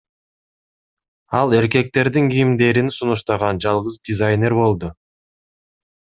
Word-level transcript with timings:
Ал 1.39 1.53
эркектердин 1.57 2.25
кийимдерин 2.31 2.89
сунуштаган 2.97 3.61
жалгыз 3.67 4.01
дизайнер 4.11 4.59
болду. 4.63 4.93